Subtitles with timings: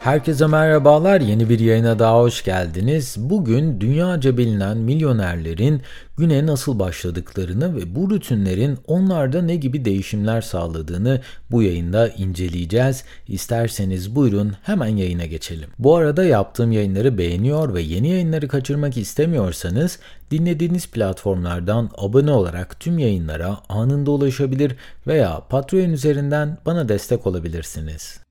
[0.00, 1.20] Herkese merhabalar.
[1.20, 3.16] Yeni bir yayına daha hoş geldiniz.
[3.18, 5.82] Bugün dünyaca bilinen milyonerlerin
[6.16, 13.04] güne nasıl başladıklarını ve bu rutinlerin onlarda ne gibi değişimler sağladığını bu yayında inceleyeceğiz.
[13.28, 15.70] İsterseniz buyurun hemen yayına geçelim.
[15.78, 19.98] Bu arada yaptığım yayınları beğeniyor ve yeni yayınları kaçırmak istemiyorsanız
[20.30, 24.76] dinlediğiniz platformlardan abone olarak tüm yayınlara anında ulaşabilir
[25.06, 28.29] veya Patreon üzerinden bana destek olabilirsiniz.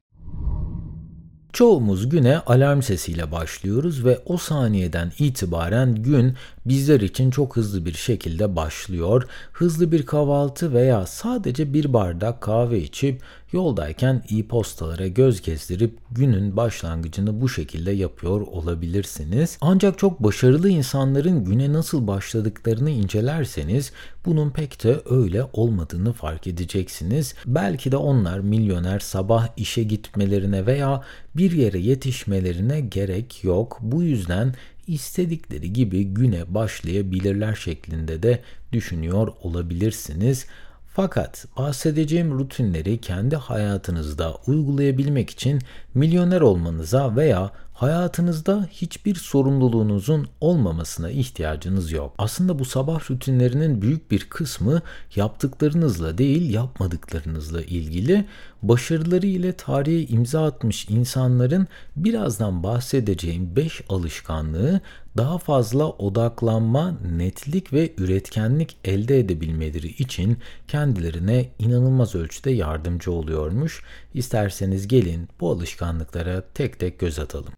[1.53, 6.33] Çoğumuz güne alarm sesiyle başlıyoruz ve o saniyeden itibaren gün
[6.65, 9.23] bizler için çok hızlı bir şekilde başlıyor.
[9.53, 17.41] Hızlı bir kahvaltı veya sadece bir bardak kahve içip yoldayken e-postalara göz gezdirip günün başlangıcını
[17.41, 19.57] bu şekilde yapıyor olabilirsiniz.
[19.61, 23.91] Ancak çok başarılı insanların güne nasıl başladıklarını incelerseniz
[24.25, 27.35] bunun pek de öyle olmadığını fark edeceksiniz.
[27.45, 31.03] Belki de onlar milyoner sabah işe gitmelerine veya
[31.35, 33.77] bir yere yetişmelerine gerek yok.
[33.81, 34.55] Bu yüzden
[34.87, 38.41] istedikleri gibi güne başlayabilirler şeklinde de
[38.71, 40.45] düşünüyor olabilirsiniz.
[40.93, 45.61] Fakat bahsedeceğim rutinleri kendi hayatınızda uygulayabilmek için
[45.93, 52.13] milyoner olmanıza veya hayatınızda hiçbir sorumluluğunuzun olmamasına ihtiyacınız yok.
[52.17, 54.81] Aslında bu sabah rutinlerinin büyük bir kısmı
[55.15, 58.25] yaptıklarınızla değil yapmadıklarınızla ilgili.
[58.63, 64.81] Başarıları ile tarihe imza atmış insanların birazdan bahsedeceğim 5 alışkanlığı
[65.17, 70.37] daha fazla odaklanma, netlik ve üretkenlik elde edebilmeleri için
[70.67, 73.83] kendilerine inanılmaz ölçüde yardımcı oluyormuş.
[74.13, 77.53] İsterseniz gelin bu alışkanlıklara tek tek göz atalım.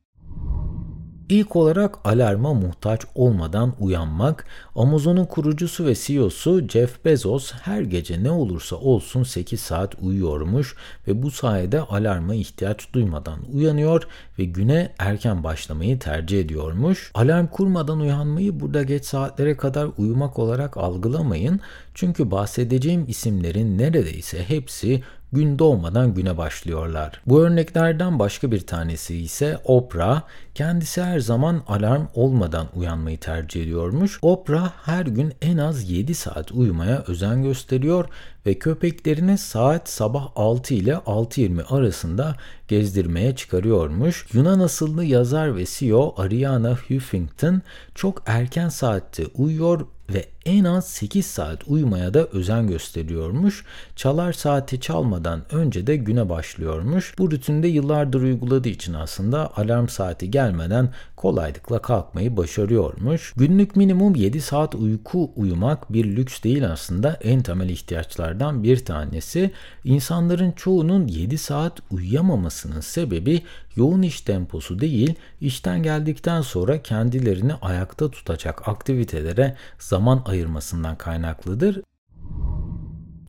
[1.32, 4.46] İlk olarak alarma muhtaç olmadan uyanmak.
[4.76, 10.76] Amazon'un kurucusu ve CEO'su Jeff Bezos her gece ne olursa olsun 8 saat uyuyormuş
[11.08, 14.08] ve bu sayede alarma ihtiyaç duymadan uyanıyor
[14.40, 17.12] ve güne erken başlamayı tercih ediyormuş.
[17.14, 21.60] Alarm kurmadan uyanmayı burada geç saatlere kadar uyumak olarak algılamayın.
[21.94, 27.22] Çünkü bahsedeceğim isimlerin neredeyse hepsi gün doğmadan güne başlıyorlar.
[27.26, 30.22] Bu örneklerden başka bir tanesi ise Oprah.
[30.56, 34.20] Kendisi her zaman alarm olmadan uyanmayı tercih ediyormuş.
[34.22, 38.06] Oprah her gün en az 7 saat uyumaya özen gösteriyor
[38.46, 42.36] ve köpeklerini saat sabah 6 ile 6.20 arasında
[42.68, 44.26] gezdirmeye çıkarıyormuş.
[44.34, 47.62] Yunan asıllı yazar ve CEO Ariana Huffington
[47.96, 53.66] çok erken saatte uyuyor ve en az 8 saat uyumaya da özen gösteriyormuş.
[53.96, 57.14] Çalar saati çalmadan önce de güne başlıyormuş.
[57.18, 63.34] Bu rutinde yıllardır uyguladığı için aslında alarm saati gelmeden kolaylıkla kalkmayı başarıyormuş.
[63.38, 69.52] Günlük minimum 7 saat uyku uyumak bir lüks değil aslında en temel ihtiyaçlardan bir tanesi.
[69.84, 73.42] İnsanların çoğunun 7 saat uyuyamamasının sebebi
[73.76, 81.82] yoğun iş temposu değil, işten geldikten sonra kendilerini ayakta tutacak aktivitelere zaman ayırmasından kaynaklıdır.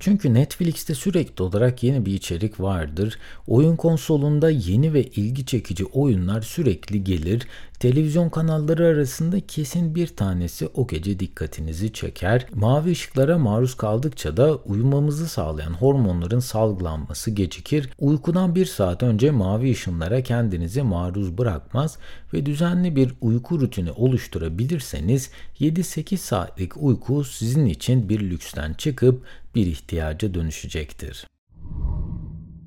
[0.03, 3.19] Çünkü Netflix'te sürekli olarak yeni bir içerik vardır.
[3.47, 7.47] Oyun konsolunda yeni ve ilgi çekici oyunlar sürekli gelir.
[7.81, 12.47] Televizyon kanalları arasında kesin bir tanesi o gece dikkatinizi çeker.
[12.55, 17.91] Mavi ışıklara maruz kaldıkça da uyumamızı sağlayan hormonların salgılanması gecikir.
[17.99, 21.99] Uykudan bir saat önce mavi ışınlara kendinizi maruz bırakmaz
[22.35, 25.31] ve düzenli bir uyku rutini oluşturabilirseniz
[25.61, 29.25] 7-8 saatlik uyku sizin için bir lüksten çıkıp
[29.55, 31.27] bir ihtiyaca dönüşecektir.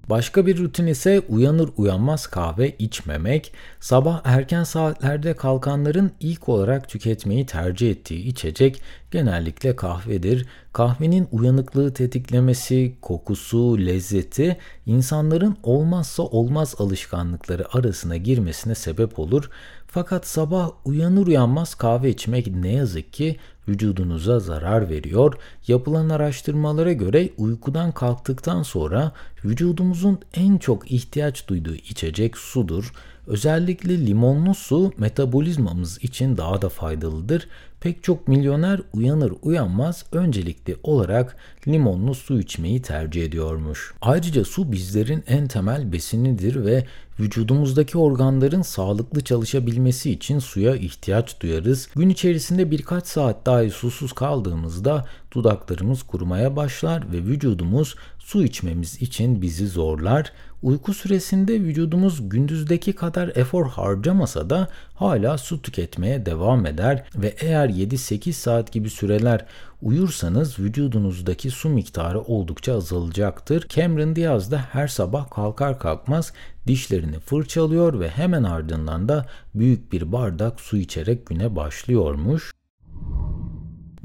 [0.09, 3.53] Başka bir rutin ise uyanır uyanmaz kahve içmemek.
[3.79, 8.81] Sabah erken saatlerde kalkanların ilk olarak tüketmeyi tercih ettiği içecek
[9.11, 10.45] genellikle kahvedir.
[10.73, 19.49] Kahvenin uyanıklığı tetiklemesi, kokusu, lezzeti insanların olmazsa olmaz alışkanlıkları arasına girmesine sebep olur.
[19.95, 25.33] Fakat sabah uyanır uyanmaz kahve içmek ne yazık ki vücudunuza zarar veriyor.
[25.67, 29.11] Yapılan araştırmalara göre uykudan kalktıktan sonra
[29.45, 32.91] vücudumuzun en çok ihtiyaç duyduğu içecek sudur.
[33.27, 37.47] Özellikle limonlu su metabolizmamız için daha da faydalıdır.
[37.79, 41.37] Pek çok milyoner uyanır uyanmaz öncelikli olarak
[41.67, 43.93] limonlu su içmeyi tercih ediyormuş.
[44.01, 46.85] Ayrıca su bizlerin en temel besinidir ve
[47.19, 51.89] vücudumuzdaki organların sağlıklı çalışabilmesi için suya ihtiyaç duyarız.
[51.95, 59.41] Gün içerisinde birkaç saat dahi susuz kaldığımızda dudaklarımız kurumaya başlar ve vücudumuz su içmemiz için
[59.41, 60.31] bizi zorlar.
[60.65, 67.69] Uyku süresinde vücudumuz gündüzdeki kadar efor harcamasa da hala su tüketmeye devam eder ve eğer
[67.69, 69.45] 7-8 saat gibi süreler
[69.81, 73.67] Uyursanız vücudunuzdaki su miktarı oldukça azalacaktır.
[73.69, 76.33] Cameron Diaz da her sabah kalkar kalkmaz
[76.67, 79.25] dişlerini fırçalıyor ve hemen ardından da
[79.55, 82.51] büyük bir bardak su içerek güne başlıyormuş.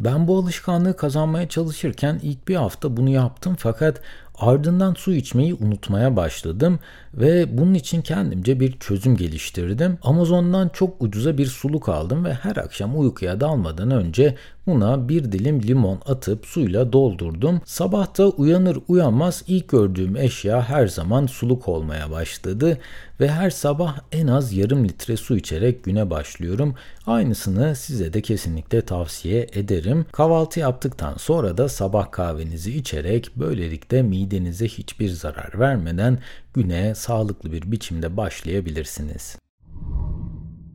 [0.01, 4.01] Ben bu alışkanlığı kazanmaya çalışırken ilk bir hafta bunu yaptım fakat
[4.41, 6.79] ardından su içmeyi unutmaya başladım
[7.15, 9.99] ve bunun için kendimce bir çözüm geliştirdim.
[10.03, 15.63] Amazon'dan çok ucuza bir suluk aldım ve her akşam uykuya dalmadan önce buna bir dilim
[15.63, 17.61] limon atıp suyla doldurdum.
[17.65, 22.79] Sabahta uyanır uyanmaz ilk gördüğüm eşya her zaman suluk olmaya başladı
[23.21, 26.75] ve her sabah en az yarım litre su içerek güne başlıyorum.
[27.07, 30.07] Aynısını size de kesinlikle tavsiye ederim.
[30.13, 36.19] Kahvaltı yaptıktan sonra da sabah kahvenizi içerek böylelikle midenize hiçbir zarar vermeden
[36.55, 39.37] güne sağlıklı bir biçimde başlayabilirsiniz.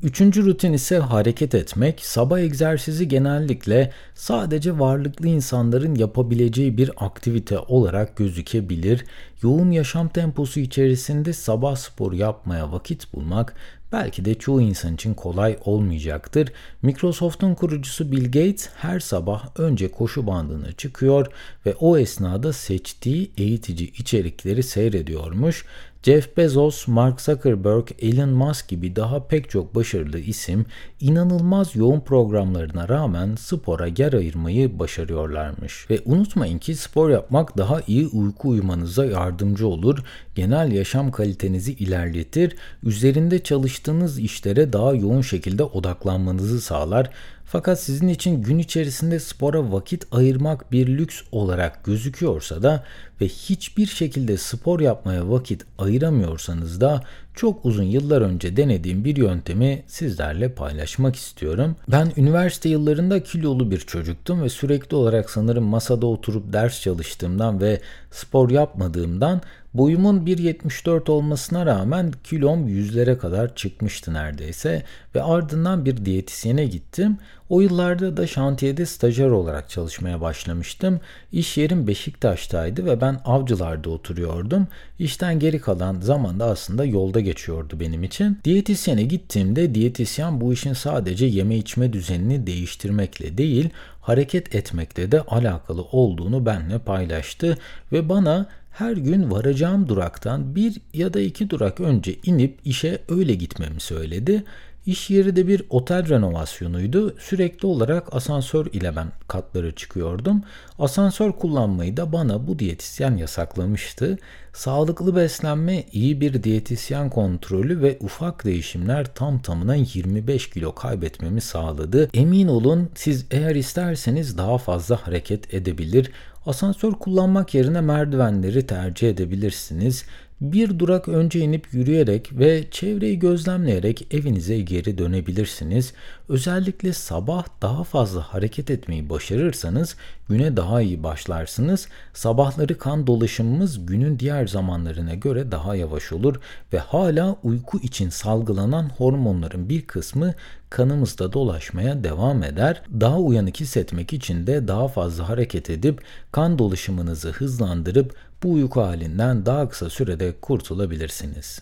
[0.05, 2.05] Üçüncü rutin ise hareket etmek.
[2.05, 9.05] Sabah egzersizi genellikle sadece varlıklı insanların yapabileceği bir aktivite olarak gözükebilir.
[9.41, 13.55] Yoğun yaşam temposu içerisinde sabah spor yapmaya vakit bulmak
[13.91, 16.51] belki de çoğu insan için kolay olmayacaktır.
[16.81, 21.27] Microsoft'un kurucusu Bill Gates her sabah önce koşu bandına çıkıyor
[21.65, 25.65] ve o esnada seçtiği eğitici içerikleri seyrediyormuş.
[26.05, 30.65] Jeff Bezos, Mark Zuckerberg, Elon Musk gibi daha pek çok başarılı isim
[30.99, 35.89] inanılmaz yoğun programlarına rağmen spora yer ayırmayı başarıyorlarmış.
[35.89, 39.99] Ve unutmayın ki spor yapmak daha iyi uyku uyumanıza yardımcı olur,
[40.35, 47.09] genel yaşam kalitenizi ilerletir, üzerinde çalıştığınız işlere daha yoğun şekilde odaklanmanızı sağlar
[47.45, 52.83] fakat sizin için gün içerisinde spora vakit ayırmak bir lüks olarak gözüküyorsa da
[53.21, 57.03] ve hiçbir şekilde spor yapmaya vakit ayıramıyorsanız da
[57.35, 61.75] çok uzun yıllar önce denediğim bir yöntemi sizlerle paylaşmak istiyorum.
[61.87, 67.81] Ben üniversite yıllarında kilolu bir çocuktum ve sürekli olarak sanırım masada oturup ders çalıştığımdan ve
[68.11, 69.41] spor yapmadığımdan
[69.77, 74.83] boyumun 1.74 olmasına rağmen kilom yüzlere kadar çıkmıştı neredeyse
[75.15, 77.17] ve ardından bir diyetisyene gittim.
[77.49, 80.99] O yıllarda da şantiyede stajyer olarak çalışmaya başlamıştım.
[81.31, 84.67] İş yerim Beşiktaş'taydı ve ben avcılarda oturuyordum.
[84.99, 88.39] İşten geri kalan zamanda aslında yolda geçiyordu benim için.
[88.43, 93.69] Diyetisyene gittiğimde diyetisyen bu işin sadece yeme içme düzenini değiştirmekle değil,
[94.01, 97.57] hareket etmekle de alakalı olduğunu benimle paylaştı
[97.91, 103.35] ve bana her gün varacağım duraktan bir ya da iki durak önce inip işe öyle
[103.35, 104.43] gitmemi söyledi.
[104.85, 107.15] İş yeri de bir otel renovasyonuydu.
[107.19, 110.43] Sürekli olarak asansör ile ben katlara çıkıyordum.
[110.79, 114.17] Asansör kullanmayı da bana bu diyetisyen yasaklamıştı.
[114.53, 122.09] Sağlıklı beslenme, iyi bir diyetisyen kontrolü ve ufak değişimler tam tamına 25 kilo kaybetmemi sağladı.
[122.13, 126.11] Emin olun siz eğer isterseniz daha fazla hareket edebilir,
[126.45, 130.05] Asansör kullanmak yerine merdivenleri tercih edebilirsiniz.
[130.51, 135.93] Bir durak önce inip yürüyerek ve çevreyi gözlemleyerek evinize geri dönebilirsiniz.
[136.29, 139.95] Özellikle sabah daha fazla hareket etmeyi başarırsanız
[140.29, 141.87] güne daha iyi başlarsınız.
[142.13, 146.35] Sabahları kan dolaşımımız günün diğer zamanlarına göre daha yavaş olur
[146.73, 150.33] ve hala uyku için salgılanan hormonların bir kısmı
[150.69, 152.81] kanımızda dolaşmaya devam eder.
[152.99, 156.01] Daha uyanık hissetmek için de daha fazla hareket edip
[156.31, 158.15] kan dolaşımınızı hızlandırıp
[158.45, 161.61] bu uyku halinden daha kısa sürede kurtulabilirsiniz.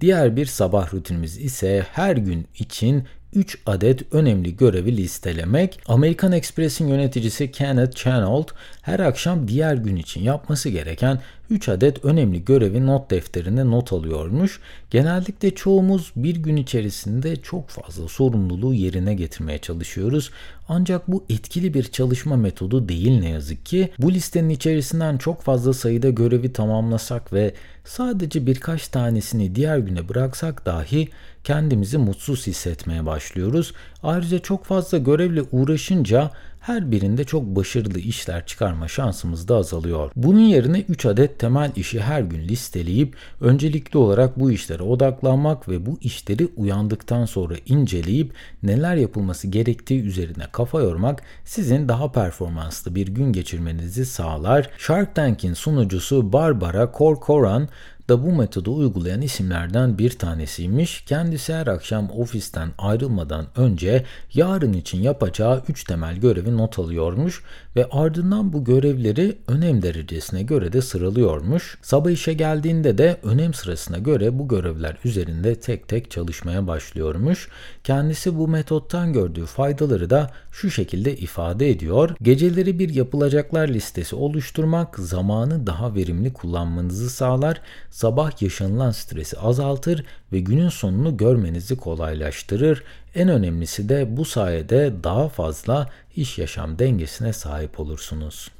[0.00, 5.80] Diğer bir sabah rutinimiz ise her gün için 3 adet önemli görevi listelemek.
[5.86, 12.44] Amerikan Express'in yöneticisi Kenneth Chenault her akşam diğer gün için yapması gereken 3 adet önemli
[12.44, 14.60] görevi not defterine not alıyormuş.
[14.90, 20.30] Genellikle çoğumuz bir gün içerisinde çok fazla sorumluluğu yerine getirmeye çalışıyoruz.
[20.68, 23.90] Ancak bu etkili bir çalışma metodu değil ne yazık ki.
[23.98, 30.66] Bu listenin içerisinden çok fazla sayıda görevi tamamlasak ve sadece birkaç tanesini diğer güne bıraksak
[30.66, 31.08] dahi
[31.44, 33.72] kendimizi mutsuz hissetmeye başlıyoruz.
[34.02, 40.10] Ayrıca çok fazla görevle uğraşınca her birinde çok başarılı işler çıkarma şansımız da azalıyor.
[40.16, 45.86] Bunun yerine 3 adet temel işi her gün listeleyip öncelikli olarak bu işlere odaklanmak ve
[45.86, 53.08] bu işleri uyandıktan sonra inceleyip neler yapılması gerektiği üzerine kafa yormak sizin daha performanslı bir
[53.08, 54.70] gün geçirmenizi sağlar.
[54.78, 57.68] Shark Tank'in sunucusu Barbara Corcoran
[58.08, 61.00] da bu metodu uygulayan isimlerden bir tanesiymiş.
[61.00, 67.42] Kendisi her akşam ofisten ayrılmadan önce yarın için yapacağı 3 temel görevi not alıyormuş
[67.76, 71.78] ve ardından bu görevleri önem derecesine göre de sıralıyormuş.
[71.82, 77.48] Sabah işe geldiğinde de önem sırasına göre bu görevler üzerinde tek tek çalışmaya başlıyormuş.
[77.84, 82.10] Kendisi bu metottan gördüğü faydaları da şu şekilde ifade ediyor.
[82.22, 87.60] Geceleri bir yapılacaklar listesi oluşturmak zamanı daha verimli kullanmanızı sağlar,
[87.98, 92.82] sabah yaşanılan stresi azaltır ve günün sonunu görmenizi kolaylaştırır.
[93.14, 98.50] En önemlisi de bu sayede daha fazla iş yaşam dengesine sahip olursunuz.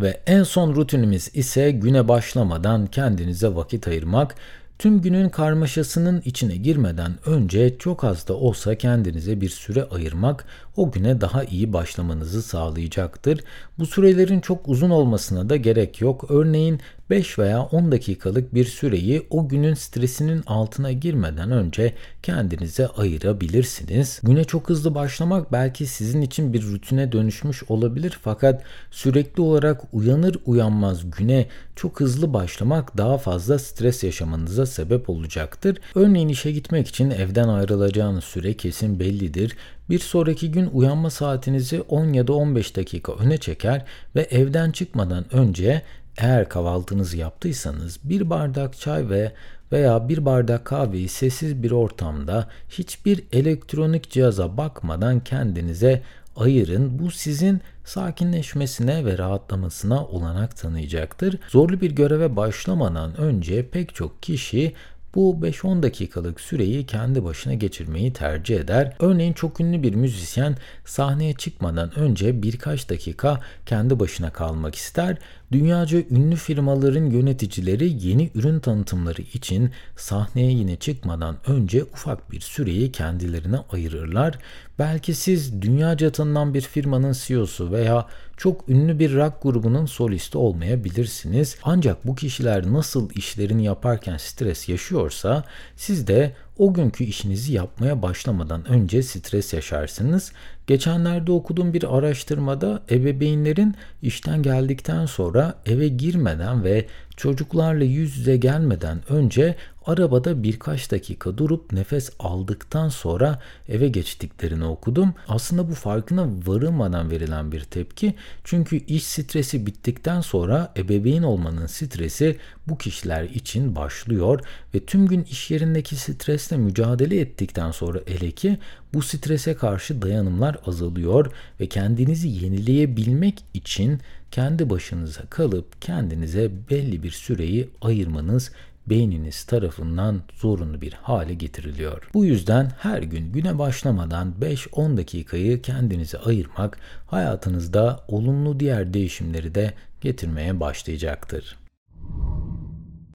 [0.00, 4.34] Ve en son rutinimiz ise güne başlamadan kendinize vakit ayırmak.
[4.78, 10.44] Tüm günün karmaşasının içine girmeden önce çok az da olsa kendinize bir süre ayırmak
[10.76, 13.40] o güne daha iyi başlamanızı sağlayacaktır.
[13.78, 16.24] Bu sürelerin çok uzun olmasına da gerek yok.
[16.28, 16.80] Örneğin
[17.10, 24.20] 5 veya 10 dakikalık bir süreyi o günün stresinin altına girmeden önce kendinize ayırabilirsiniz.
[24.22, 30.36] Güne çok hızlı başlamak belki sizin için bir rutine dönüşmüş olabilir fakat sürekli olarak uyanır
[30.46, 35.78] uyanmaz güne çok hızlı başlamak daha fazla stres yaşamanıza sebep olacaktır.
[35.94, 39.56] Örneğin işe gitmek için evden ayrılacağınız süre kesin bellidir
[39.90, 43.84] bir sonraki gün uyanma saatinizi 10 ya da 15 dakika öne çeker
[44.16, 45.82] ve evden çıkmadan önce
[46.18, 49.32] eğer kahvaltınızı yaptıysanız bir bardak çay ve
[49.72, 56.02] veya bir bardak kahveyi sessiz bir ortamda hiçbir elektronik cihaza bakmadan kendinize
[56.40, 56.98] ayırın.
[56.98, 61.38] Bu sizin sakinleşmesine ve rahatlamasına olanak tanıyacaktır.
[61.48, 64.74] Zorlu bir göreve başlamadan önce pek çok kişi
[65.14, 68.96] bu 5-10 dakikalık süreyi kendi başına geçirmeyi tercih eder.
[69.00, 75.16] Örneğin çok ünlü bir müzisyen sahneye çıkmadan önce birkaç dakika kendi başına kalmak ister.
[75.52, 82.92] Dünyaca ünlü firmaların yöneticileri yeni ürün tanıtımları için sahneye yine çıkmadan önce ufak bir süreyi
[82.92, 84.38] kendilerine ayırırlar.
[84.78, 91.56] Belki siz dünyaca tanınan bir firmanın CEO'su veya çok ünlü bir rock grubunun solisti olmayabilirsiniz.
[91.62, 95.44] Ancak bu kişiler nasıl işlerini yaparken stres yaşıyorsa
[95.76, 100.32] siz de o günkü işinizi yapmaya başlamadan önce stres yaşarsınız.
[100.66, 106.86] Geçenlerde okuduğum bir araştırmada ebeveynlerin işten geldikten sonra eve girmeden ve
[107.16, 109.54] çocuklarla yüz yüze gelmeden önce
[109.88, 115.14] arabada birkaç dakika durup nefes aldıktan sonra eve geçtiklerini okudum.
[115.28, 118.14] Aslında bu farkına varılmadan verilen bir tepki.
[118.44, 122.36] Çünkü iş stresi bittikten sonra ebeveyn olmanın stresi
[122.68, 124.40] bu kişiler için başlıyor
[124.74, 128.58] ve tüm gün iş yerindeki stresle mücadele ettikten sonra ele ki
[128.94, 137.10] bu strese karşı dayanımlar azalıyor ve kendinizi yenileyebilmek için kendi başınıza kalıp kendinize belli bir
[137.10, 138.52] süreyi ayırmanız
[138.90, 142.10] beyniniz tarafından zorunlu bir hale getiriliyor.
[142.14, 149.74] Bu yüzden her gün güne başlamadan 5-10 dakikayı kendinize ayırmak hayatınızda olumlu diğer değişimleri de
[150.00, 151.57] getirmeye başlayacaktır.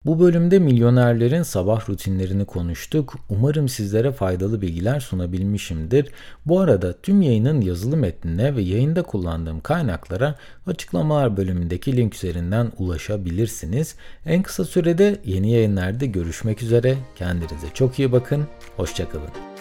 [0.05, 3.15] Bu bölümde milyonerlerin sabah rutinlerini konuştuk.
[3.29, 6.07] Umarım sizlere faydalı bilgiler sunabilmişimdir.
[6.45, 10.35] Bu arada tüm yayının yazılı metnine ve yayında kullandığım kaynaklara
[10.67, 13.95] açıklamalar bölümündeki link üzerinden ulaşabilirsiniz.
[14.25, 16.97] En kısa sürede yeni yayınlarda görüşmek üzere.
[17.15, 18.47] Kendinize çok iyi bakın.
[18.77, 19.52] Hoşçakalın.